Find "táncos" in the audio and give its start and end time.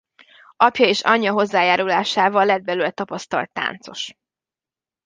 3.51-4.15